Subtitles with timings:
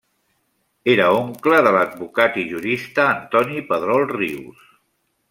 [0.93, 4.65] Era oncle de l'advocat i jurista Antoni Pedrol Rius.